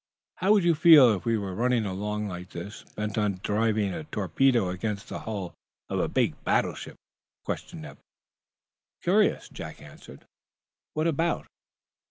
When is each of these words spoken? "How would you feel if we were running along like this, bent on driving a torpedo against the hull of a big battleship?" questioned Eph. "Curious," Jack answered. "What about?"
"How 0.37 0.51
would 0.53 0.63
you 0.63 0.73
feel 0.73 1.13
if 1.13 1.25
we 1.25 1.37
were 1.37 1.53
running 1.53 1.85
along 1.85 2.27
like 2.27 2.49
this, 2.53 2.85
bent 2.95 3.19
on 3.19 3.39
driving 3.43 3.93
a 3.93 4.03
torpedo 4.05 4.69
against 4.69 5.09
the 5.09 5.19
hull 5.19 5.53
of 5.89 5.99
a 5.99 6.07
big 6.07 6.43
battleship?" 6.43 6.95
questioned 7.45 7.85
Eph. 7.85 7.99
"Curious," 9.03 9.47
Jack 9.47 9.79
answered. 9.79 10.25
"What 10.95 11.05
about?" 11.05 11.45